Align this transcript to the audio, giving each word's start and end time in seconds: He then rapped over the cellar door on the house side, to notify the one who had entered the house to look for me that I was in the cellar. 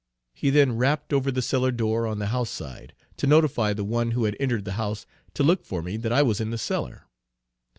He 0.33 0.49
then 0.49 0.77
rapped 0.77 1.13
over 1.13 1.29
the 1.31 1.43
cellar 1.43 1.71
door 1.71 2.07
on 2.07 2.17
the 2.17 2.29
house 2.33 2.49
side, 2.49 2.95
to 3.17 3.27
notify 3.27 3.71
the 3.73 3.83
one 3.83 4.09
who 4.09 4.23
had 4.23 4.35
entered 4.39 4.65
the 4.65 4.71
house 4.71 5.05
to 5.35 5.43
look 5.43 5.63
for 5.63 5.83
me 5.83 5.95
that 5.97 6.11
I 6.11 6.23
was 6.23 6.41
in 6.41 6.49
the 6.49 6.57
cellar. 6.57 7.03